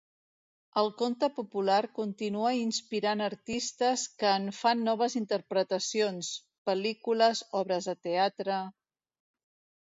El 0.81 0.87
conte 1.01 1.27
popular 1.33 1.81
continua 1.97 2.53
inspirant 2.59 3.21
artistes 3.25 4.05
que 4.23 4.31
en 4.39 4.47
fan 4.61 4.81
noves 4.89 5.17
interpretacions, 5.21 6.31
pel·lícules, 6.71 7.45
obres 7.63 7.91
de 7.93 7.97
teatre… 8.09 8.59